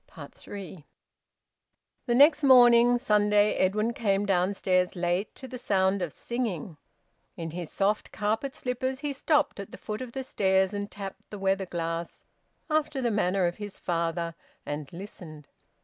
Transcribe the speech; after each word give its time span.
THREE. 0.31 0.83
The 2.07 2.15
next 2.15 2.43
morning, 2.43 2.97
Sunday, 2.97 3.53
Edwin 3.53 3.93
came 3.93 4.25
downstairs 4.25 4.95
late, 4.95 5.35
to 5.35 5.47
the 5.47 5.59
sound 5.59 6.01
of 6.01 6.11
singing. 6.11 6.77
In 7.37 7.51
his 7.51 7.71
soft 7.71 8.11
carpet 8.11 8.55
slippers 8.55 9.01
he 9.01 9.13
stopped 9.13 9.59
at 9.59 9.71
the 9.71 9.77
foot 9.77 10.01
of 10.01 10.13
the 10.13 10.23
stairs 10.23 10.73
and 10.73 10.89
tapped 10.89 11.29
the 11.29 11.37
weather 11.37 11.67
glass, 11.67 12.23
after 12.67 12.99
the 12.99 13.11
manner 13.11 13.45
of 13.45 13.57
his 13.57 13.77
father; 13.77 14.33
and 14.65 14.91
listened. 14.91 15.47